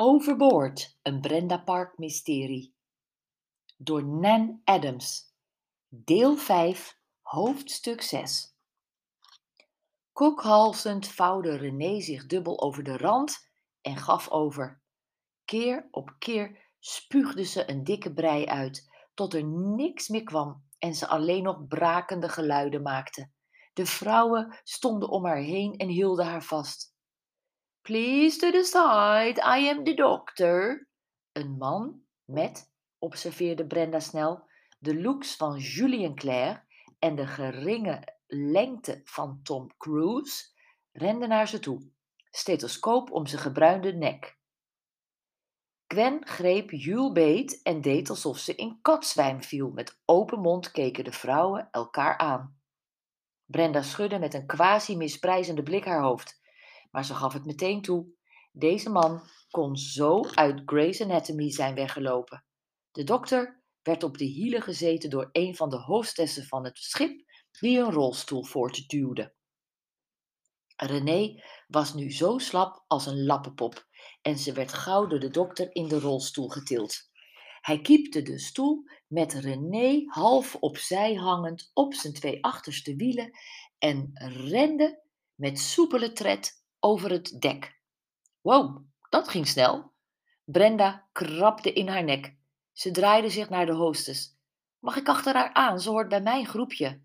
Overboord, 0.00 0.98
een 1.02 1.20
Brenda 1.20 1.58
Park 1.58 1.98
mysterie. 1.98 2.74
Door 3.76 4.04
Nan 4.04 4.60
Adams. 4.64 5.34
Deel 5.88 6.36
5, 6.36 6.98
hoofdstuk 7.20 8.02
6. 8.02 8.56
Kokhalzend 10.12 11.08
vouwde 11.08 11.56
René 11.56 12.00
zich 12.00 12.26
dubbel 12.26 12.60
over 12.60 12.82
de 12.82 12.96
rand 12.96 13.48
en 13.80 13.96
gaf 13.96 14.28
over. 14.28 14.82
Keer 15.44 15.88
op 15.90 16.14
keer 16.18 16.70
spuugde 16.78 17.44
ze 17.44 17.70
een 17.70 17.84
dikke 17.84 18.12
brei 18.12 18.46
uit, 18.46 18.90
tot 19.14 19.34
er 19.34 19.44
niks 19.44 20.08
meer 20.08 20.24
kwam 20.24 20.64
en 20.78 20.94
ze 20.94 21.06
alleen 21.06 21.42
nog 21.42 21.66
brakende 21.66 22.28
geluiden 22.28 22.82
maakte. 22.82 23.30
De 23.72 23.86
vrouwen 23.86 24.58
stonden 24.62 25.08
om 25.08 25.24
haar 25.24 25.42
heen 25.42 25.76
en 25.76 25.88
hielden 25.88 26.26
haar 26.26 26.44
vast. 26.44 26.96
Please 27.88 28.36
to 28.38 28.50
the 28.50 28.64
side, 28.64 29.40
I 29.40 29.68
am 29.68 29.84
the 29.84 29.94
doctor. 29.94 30.88
Een 31.32 31.56
man 31.56 32.02
met, 32.24 32.72
observeerde 32.98 33.66
Brenda 33.66 34.00
snel, 34.00 34.48
de 34.78 35.00
looks 35.00 35.36
van 35.36 35.58
Julien 35.58 36.14
Claire 36.14 36.62
en 36.98 37.14
de 37.14 37.26
geringe 37.26 38.18
lengte 38.26 39.00
van 39.04 39.40
Tom 39.42 39.76
Cruise, 39.76 40.44
rende 40.92 41.26
naar 41.26 41.48
ze 41.48 41.58
toe, 41.58 41.90
stethoscoop 42.30 43.10
om 43.10 43.26
zijn 43.26 43.42
gebruinde 43.42 43.92
nek. 43.92 44.38
Gwen 45.86 46.26
greep 46.26 46.70
Jules 46.70 47.12
beet 47.12 47.62
en 47.62 47.80
deed 47.80 48.10
alsof 48.10 48.38
ze 48.38 48.54
in 48.54 48.78
katzwijm 48.82 49.42
viel. 49.42 49.70
Met 49.70 50.00
open 50.04 50.40
mond 50.40 50.70
keken 50.70 51.04
de 51.04 51.12
vrouwen 51.12 51.68
elkaar 51.70 52.18
aan. 52.18 52.60
Brenda 53.44 53.82
schudde 53.82 54.18
met 54.18 54.34
een 54.34 54.46
quasi 54.46 54.96
misprijzende 54.96 55.62
blik 55.62 55.84
haar 55.84 56.02
hoofd 56.02 56.37
maar 56.98 57.06
ze 57.06 57.14
gaf 57.14 57.32
het 57.32 57.44
meteen 57.44 57.82
toe. 57.82 58.06
Deze 58.52 58.90
man 58.90 59.22
kon 59.50 59.76
zo 59.76 60.24
uit 60.24 60.62
Grey's 60.66 61.00
Anatomy 61.00 61.50
zijn 61.50 61.74
weggelopen. 61.74 62.44
De 62.90 63.04
dokter 63.04 63.62
werd 63.82 64.02
op 64.02 64.18
de 64.18 64.24
hielen 64.24 64.62
gezeten 64.62 65.10
door 65.10 65.28
een 65.32 65.56
van 65.56 65.70
de 65.70 65.76
hoofdstessen 65.76 66.44
van 66.44 66.64
het 66.64 66.78
schip, 66.78 67.22
die 67.60 67.78
een 67.78 67.92
rolstoel 67.92 68.44
voortduwde. 68.44 69.34
René 70.76 71.42
was 71.68 71.94
nu 71.94 72.12
zo 72.12 72.38
slap 72.38 72.84
als 72.86 73.06
een 73.06 73.24
lappenpop 73.24 73.86
en 74.22 74.38
ze 74.38 74.52
werd 74.52 74.72
gauw 74.72 75.06
door 75.06 75.20
de 75.20 75.30
dokter 75.30 75.74
in 75.74 75.88
de 75.88 76.00
rolstoel 76.00 76.48
getild. 76.48 77.10
Hij 77.60 77.80
kiepte 77.80 78.22
de 78.22 78.38
stoel 78.38 78.82
met 79.06 79.32
René 79.32 80.02
half 80.06 80.54
opzij 80.54 81.14
hangend 81.14 81.70
op 81.74 81.94
zijn 81.94 82.12
twee 82.12 82.44
achterste 82.44 82.96
wielen 82.96 83.30
en 83.78 84.10
rende 84.48 85.02
met 85.34 85.58
soepele 85.58 86.12
tred 86.12 86.57
over 86.80 87.10
het 87.10 87.36
dek. 87.40 87.80
Wow, 88.40 88.84
dat 89.08 89.28
ging 89.28 89.46
snel. 89.46 89.92
Brenda 90.44 91.08
krabde 91.12 91.72
in 91.72 91.88
haar 91.88 92.04
nek. 92.04 92.36
Ze 92.72 92.90
draaide 92.90 93.30
zich 93.30 93.48
naar 93.48 93.66
de 93.66 93.72
hostess. 93.72 94.36
Mag 94.78 94.96
ik 94.96 95.08
achter 95.08 95.34
haar 95.34 95.52
aan? 95.52 95.80
Ze 95.80 95.90
hoort 95.90 96.08
bij 96.08 96.22
mijn 96.22 96.46
groepje. 96.46 97.02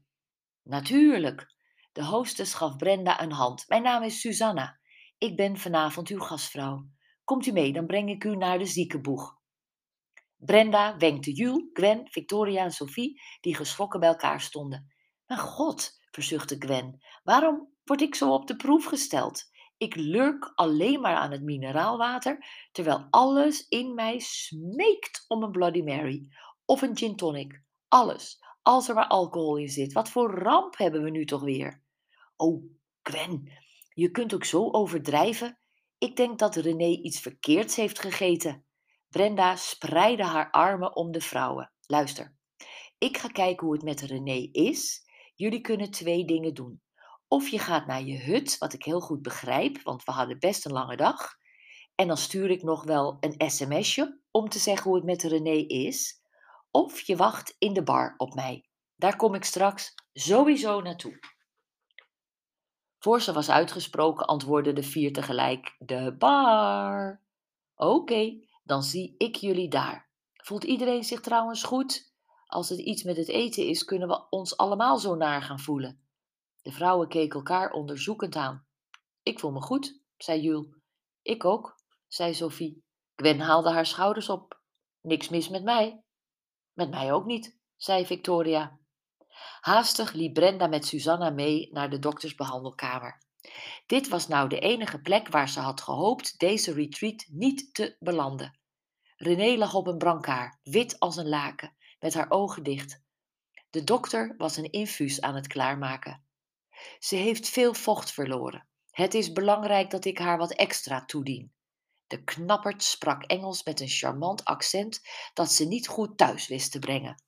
Natuurlijk. 0.63 1.53
De 1.91 2.03
hostess 2.03 2.53
gaf 2.53 2.75
Brenda 2.75 3.21
een 3.21 3.31
hand. 3.31 3.67
Mijn 3.67 3.83
naam 3.83 4.03
is 4.03 4.19
Susanna. 4.19 4.79
Ik 5.17 5.35
ben 5.35 5.57
vanavond 5.57 6.09
uw 6.09 6.19
gastvrouw. 6.19 6.87
Komt 7.23 7.45
u 7.45 7.51
mee, 7.51 7.73
dan 7.73 7.85
breng 7.85 8.09
ik 8.09 8.23
u 8.23 8.35
naar 8.35 8.57
de 8.57 8.65
ziekenboeg. 8.65 9.41
Brenda 10.37 10.97
wenkte 10.97 11.31
Jules, 11.31 11.69
Gwen, 11.73 12.07
Victoria 12.09 12.63
en 12.63 12.71
Sophie, 12.71 13.21
die 13.41 13.55
geschrokken 13.55 13.99
bij 13.99 14.09
elkaar 14.09 14.41
stonden. 14.41 14.93
Mijn 15.25 15.39
god, 15.39 15.99
verzuchtte 16.11 16.55
Gwen, 16.59 17.03
waarom 17.23 17.73
word 17.83 18.01
ik 18.01 18.15
zo 18.15 18.33
op 18.33 18.47
de 18.47 18.55
proef 18.55 18.85
gesteld? 18.85 19.43
Ik 19.83 19.95
lurk 19.95 20.51
alleen 20.55 21.01
maar 21.01 21.15
aan 21.15 21.31
het 21.31 21.41
mineraalwater, 21.41 22.45
terwijl 22.71 23.07
alles 23.09 23.67
in 23.67 23.93
mij 23.93 24.19
smeekt 24.19 25.25
om 25.27 25.43
een 25.43 25.51
Bloody 25.51 25.81
Mary 25.81 26.27
of 26.65 26.81
een 26.81 26.97
gin 26.97 27.15
tonic. 27.15 27.63
Alles, 27.87 28.43
als 28.61 28.89
er 28.89 28.95
maar 28.95 29.07
alcohol 29.07 29.57
in 29.57 29.69
zit. 29.69 29.93
Wat 29.93 30.09
voor 30.09 30.39
ramp 30.39 30.77
hebben 30.77 31.03
we 31.03 31.09
nu 31.09 31.25
toch 31.25 31.41
weer? 31.41 31.83
Oh, 32.35 32.63
Gwen, 33.01 33.51
je 33.89 34.11
kunt 34.11 34.33
ook 34.33 34.43
zo 34.43 34.71
overdrijven. 34.71 35.59
Ik 35.97 36.15
denk 36.15 36.39
dat 36.39 36.55
René 36.55 36.87
iets 36.87 37.19
verkeerds 37.19 37.75
heeft 37.75 37.99
gegeten. 37.99 38.65
Brenda 39.09 39.55
spreidde 39.55 40.23
haar 40.23 40.51
armen 40.51 40.95
om 40.95 41.11
de 41.11 41.21
vrouwen. 41.21 41.71
Luister, 41.85 42.35
ik 42.97 43.17
ga 43.17 43.27
kijken 43.27 43.65
hoe 43.65 43.75
het 43.75 43.83
met 43.83 44.01
René 44.01 44.49
is. 44.51 45.01
Jullie 45.35 45.61
kunnen 45.61 45.91
twee 45.91 46.25
dingen 46.25 46.53
doen. 46.53 46.81
Of 47.33 47.47
je 47.47 47.59
gaat 47.59 47.85
naar 47.85 48.03
je 48.03 48.17
hut, 48.17 48.57
wat 48.57 48.73
ik 48.73 48.83
heel 48.83 48.99
goed 48.99 49.21
begrijp, 49.21 49.81
want 49.81 50.03
we 50.03 50.11
hadden 50.11 50.39
best 50.39 50.65
een 50.65 50.71
lange 50.71 50.95
dag. 50.95 51.35
En 51.95 52.07
dan 52.07 52.17
stuur 52.17 52.49
ik 52.49 52.63
nog 52.63 52.83
wel 52.83 53.17
een 53.19 53.49
sms'je 53.51 54.19
om 54.31 54.49
te 54.49 54.59
zeggen 54.59 54.83
hoe 54.83 54.95
het 54.95 55.05
met 55.05 55.23
René 55.23 55.55
is. 55.67 56.21
Of 56.71 56.99
je 56.99 57.15
wacht 57.15 57.55
in 57.57 57.73
de 57.73 57.83
bar 57.83 58.13
op 58.17 58.33
mij. 58.33 58.65
Daar 58.95 59.15
kom 59.15 59.33
ik 59.33 59.43
straks 59.43 59.93
sowieso 60.13 60.81
naartoe. 60.81 61.19
Voor 62.97 63.21
ze 63.21 63.33
was 63.33 63.49
uitgesproken, 63.49 64.27
antwoordden 64.27 64.75
de 64.75 64.83
vier 64.83 65.13
tegelijk: 65.13 65.75
De 65.79 66.15
bar. 66.17 67.21
Oké, 67.75 68.39
dan 68.63 68.83
zie 68.83 69.15
ik 69.17 69.35
jullie 69.35 69.69
daar. 69.69 70.09
Voelt 70.33 70.63
iedereen 70.63 71.03
zich 71.03 71.21
trouwens 71.21 71.63
goed? 71.63 72.13
Als 72.45 72.69
het 72.69 72.79
iets 72.79 73.03
met 73.03 73.17
het 73.17 73.29
eten 73.29 73.67
is, 73.67 73.85
kunnen 73.85 74.07
we 74.07 74.29
ons 74.29 74.57
allemaal 74.57 74.97
zo 74.97 75.15
naar 75.15 75.41
gaan 75.41 75.59
voelen. 75.59 76.02
De 76.63 76.71
vrouwen 76.71 77.07
keken 77.07 77.37
elkaar 77.37 77.71
onderzoekend 77.71 78.35
aan. 78.35 78.65
Ik 79.23 79.39
voel 79.39 79.51
me 79.51 79.61
goed, 79.61 80.01
zei 80.17 80.41
Jules. 80.41 80.67
Ik 81.21 81.45
ook, 81.45 81.75
zei 82.07 82.33
Sophie. 82.33 82.83
Gwen 83.15 83.39
haalde 83.39 83.71
haar 83.71 83.85
schouders 83.85 84.29
op. 84.29 84.61
Niks 85.01 85.29
mis 85.29 85.49
met 85.49 85.63
mij. 85.63 86.03
Met 86.73 86.89
mij 86.89 87.13
ook 87.13 87.25
niet, 87.25 87.59
zei 87.75 88.05
Victoria. 88.05 88.79
Haastig 89.59 90.13
liep 90.13 90.33
Brenda 90.33 90.67
met 90.67 90.85
Susanna 90.85 91.29
mee 91.29 91.69
naar 91.71 91.89
de 91.89 91.99
doktersbehandelkamer. 91.99 93.21
Dit 93.85 94.07
was 94.07 94.27
nou 94.27 94.49
de 94.49 94.59
enige 94.59 95.01
plek 95.01 95.27
waar 95.27 95.49
ze 95.49 95.59
had 95.59 95.81
gehoopt 95.81 96.39
deze 96.39 96.73
retreat 96.73 97.25
niet 97.27 97.73
te 97.73 97.95
belanden. 97.99 98.59
René 99.15 99.57
lag 99.57 99.73
op 99.73 99.87
een 99.87 99.97
brancard, 99.97 100.57
wit 100.63 100.99
als 100.99 101.15
een 101.15 101.29
laken, 101.29 101.75
met 101.99 102.13
haar 102.13 102.31
ogen 102.31 102.63
dicht. 102.63 103.01
De 103.69 103.83
dokter 103.83 104.35
was 104.37 104.57
een 104.57 104.71
infuus 104.71 105.21
aan 105.21 105.35
het 105.35 105.47
klaarmaken. 105.47 106.25
Ze 106.99 107.15
heeft 107.15 107.49
veel 107.49 107.73
vocht 107.73 108.11
verloren. 108.11 108.67
Het 108.91 109.13
is 109.13 109.31
belangrijk 109.31 109.89
dat 109.89 110.05
ik 110.05 110.17
haar 110.17 110.37
wat 110.37 110.53
extra 110.53 111.05
toedien. 111.05 111.53
De 112.07 112.23
knappert 112.23 112.83
sprak 112.83 113.23
Engels 113.23 113.63
met 113.63 113.79
een 113.79 113.87
charmant 113.87 114.45
accent 114.45 115.01
dat 115.33 115.51
ze 115.51 115.65
niet 115.65 115.87
goed 115.87 116.17
thuis 116.17 116.47
wist 116.47 116.71
te 116.71 116.79
brengen. 116.79 117.23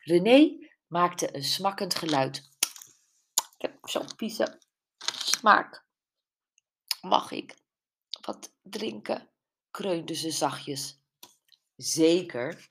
René 0.00 0.68
maakte 0.86 1.36
een 1.36 1.44
smakkend 1.44 1.94
geluid. 1.94 2.36
Ik 3.56 3.70
heb 3.70 3.78
zo'n 3.82 4.08
vieze 4.16 4.60
smaak. 5.14 5.86
Mag 7.00 7.30
ik 7.30 7.56
wat 8.20 8.54
drinken? 8.62 9.30
kreunde 9.70 10.14
ze 10.14 10.30
zachtjes. 10.30 11.00
Zeker. 11.76 12.70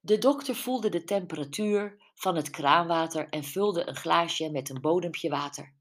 De 0.00 0.18
dokter 0.18 0.54
voelde 0.54 0.88
de 0.88 1.04
temperatuur 1.04 2.05
van 2.16 2.36
het 2.36 2.50
kraanwater 2.50 3.28
en 3.28 3.44
vulde 3.44 3.88
een 3.88 3.96
glaasje 3.96 4.50
met 4.50 4.68
een 4.68 4.80
bodempje 4.80 5.28
water. 5.28 5.74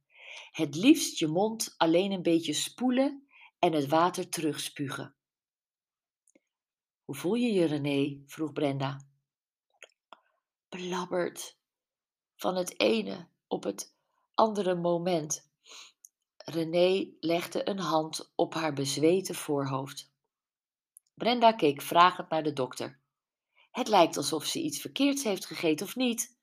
Het 0.51 0.75
liefst 0.75 1.19
je 1.19 1.27
mond 1.27 1.73
alleen 1.77 2.11
een 2.11 2.21
beetje 2.21 2.53
spoelen 2.53 3.27
en 3.59 3.73
het 3.73 3.87
water 3.87 4.29
terugspugen. 4.29 5.15
Hoe 7.03 7.15
voel 7.15 7.33
je 7.33 7.53
je, 7.53 7.65
René? 7.65 8.23
vroeg 8.25 8.53
Brenda. 8.53 9.07
Belabberd. 10.69 11.57
Van 12.35 12.55
het 12.55 12.79
ene 12.79 13.27
op 13.47 13.63
het 13.63 13.95
andere 14.33 14.75
moment. 14.75 15.49
René 16.37 17.13
legde 17.19 17.69
een 17.69 17.79
hand 17.79 18.31
op 18.35 18.53
haar 18.53 18.73
bezweten 18.73 19.35
voorhoofd. 19.35 20.13
Brenda 21.13 21.51
keek 21.51 21.81
vragend 21.81 22.29
naar 22.29 22.43
de 22.43 22.53
dokter. 22.53 23.03
Het 23.75 23.87
lijkt 23.87 24.17
alsof 24.17 24.45
ze 24.45 24.61
iets 24.61 24.81
verkeerds 24.81 25.23
heeft 25.23 25.45
gegeten 25.45 25.85
of 25.85 25.95
niet. 25.95 26.37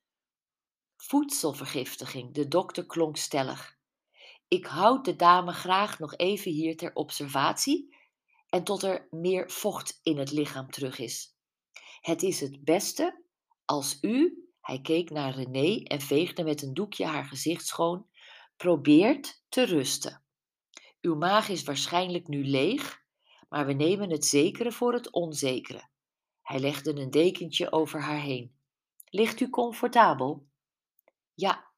Voedselvergiftiging, 0.96 2.34
de 2.34 2.48
dokter 2.48 2.86
klonk 2.86 3.16
stellig. 3.16 3.78
Ik 4.48 4.66
houd 4.66 5.04
de 5.04 5.16
dame 5.16 5.52
graag 5.52 5.98
nog 5.98 6.16
even 6.16 6.50
hier 6.50 6.76
ter 6.76 6.94
observatie 6.94 7.96
en 8.48 8.64
tot 8.64 8.82
er 8.82 9.08
meer 9.10 9.50
vocht 9.50 10.00
in 10.02 10.18
het 10.18 10.30
lichaam 10.30 10.70
terug 10.70 10.98
is. 10.98 11.36
Het 12.00 12.22
is 12.22 12.40
het 12.40 12.64
beste 12.64 13.24
als 13.64 13.98
u, 14.00 14.44
hij 14.60 14.80
keek 14.80 15.10
naar 15.10 15.34
René 15.34 15.82
en 15.82 16.00
veegde 16.00 16.44
met 16.44 16.62
een 16.62 16.74
doekje 16.74 17.04
haar 17.04 17.24
gezicht 17.24 17.66
schoon, 17.66 18.06
probeert 18.56 19.42
te 19.48 19.62
rusten. 19.62 20.24
Uw 21.00 21.14
maag 21.14 21.48
is 21.48 21.62
waarschijnlijk 21.62 22.28
nu 22.28 22.44
leeg, 22.44 23.02
maar 23.48 23.66
we 23.66 23.72
nemen 23.72 24.10
het 24.10 24.24
zekere 24.24 24.72
voor 24.72 24.92
het 24.92 25.12
onzekere. 25.12 25.90
Hij 26.42 26.60
legde 26.60 27.00
een 27.00 27.10
dekentje 27.10 27.72
over 27.72 28.00
haar 28.00 28.20
heen. 28.20 28.54
Ligt 29.10 29.40
u 29.40 29.50
comfortabel? 29.50 30.46
Ja. 31.34 31.70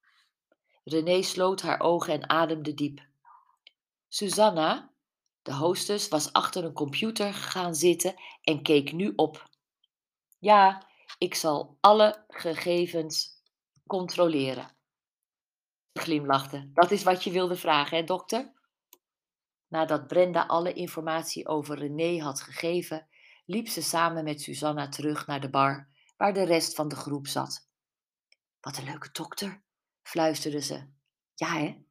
René 0.85 1.23
sloot 1.23 1.63
haar 1.63 1.81
ogen 1.81 2.13
en 2.13 2.29
ademde 2.29 2.75
diep. 2.75 3.07
Susanna, 4.09 4.93
De 5.43 5.55
hostess 5.55 6.09
was 6.09 6.33
achter 6.33 6.65
een 6.65 6.73
computer 6.73 7.35
gaan 7.35 7.75
zitten 7.75 8.15
en 8.43 8.63
keek 8.63 8.93
nu 8.93 9.13
op. 9.17 9.49
Ja, 10.39 10.87
ik 11.19 11.35
zal 11.35 11.77
alle 11.81 12.25
gegevens 12.29 13.43
controleren. 13.87 14.77
Glimlachte. 15.93 16.71
Dat 16.73 16.91
is 16.91 17.03
wat 17.03 17.25
je 17.25 17.31
wilde 17.31 17.57
vragen, 17.57 17.97
hè, 17.97 18.05
dokter? 18.05 18.53
Nadat 19.69 20.07
Brenda 20.07 20.47
alle 20.47 20.73
informatie 20.73 21.49
over 21.49 21.79
René 21.79 22.23
had 22.23 22.41
gegeven, 22.41 23.09
liep 23.45 23.69
ze 23.69 23.83
samen 23.83 24.25
met 24.25 24.41
Susanna 24.41 24.89
terug 24.89 25.27
naar 25.27 25.41
de 25.41 25.51
bar 25.51 25.89
waar 26.17 26.33
de 26.33 26.45
rest 26.45 26.75
van 26.75 26.89
de 26.89 26.97
groep 26.97 27.27
zat. 27.27 27.69
Wat 28.61 28.77
een 28.77 28.85
leuke 28.85 29.09
dokter, 29.13 29.63
fluisterde 30.03 30.61
ze. 30.61 30.89
Ja, 31.35 31.47
hè? 31.47 31.83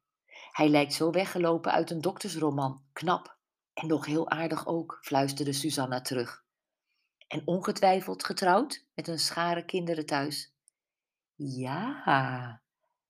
Hij 0.50 0.68
lijkt 0.68 0.92
zo 0.92 1.10
weggelopen 1.10 1.72
uit 1.72 1.90
een 1.90 2.00
doktersroman. 2.00 2.84
Knap. 2.92 3.38
En 3.72 3.86
nog 3.86 4.06
heel 4.06 4.30
aardig 4.30 4.66
ook, 4.66 4.98
fluisterde 5.00 5.52
Susanna 5.52 6.00
terug. 6.00 6.44
En 7.28 7.46
ongetwijfeld 7.46 8.24
getrouwd 8.24 8.86
met 8.94 9.08
een 9.08 9.18
schare 9.18 9.64
kinderen 9.64 10.06
thuis. 10.06 10.54
Ja, 11.34 12.62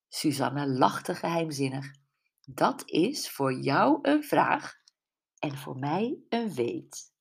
Susanna 0.08 0.66
lachte 0.66 1.14
geheimzinnig. 1.14 1.94
Dat 2.46 2.82
is 2.86 3.30
voor 3.30 3.52
jou 3.52 3.98
een 4.02 4.24
vraag 4.24 4.74
en 5.38 5.56
voor 5.56 5.78
mij 5.78 6.18
een 6.28 6.54
weet. 6.54 7.13